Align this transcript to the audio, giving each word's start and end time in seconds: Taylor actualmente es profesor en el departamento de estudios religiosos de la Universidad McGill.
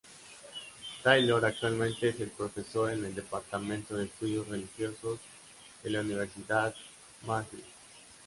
Taylor 1.03 1.45
actualmente 1.45 2.09
es 2.09 2.29
profesor 2.31 2.91
en 2.91 3.05
el 3.05 3.13
departamento 3.13 3.95
de 3.95 4.05
estudios 4.05 4.47
religiosos 4.47 5.19
de 5.83 5.89
la 5.91 5.99
Universidad 6.01 6.73
McGill. 7.27 7.61